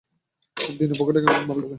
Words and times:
দিনে 0.77 0.95
পকেটে 0.99 1.19
কেমন 1.21 1.43
মাল 1.47 1.57
ঢুকে? 1.57 1.69